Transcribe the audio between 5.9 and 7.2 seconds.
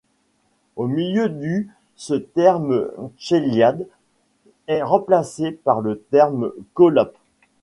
terme kholop.